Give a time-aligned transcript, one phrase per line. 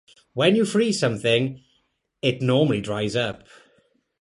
[0.33, 1.61] When you freeze something,
[2.23, 3.47] it normally dries up.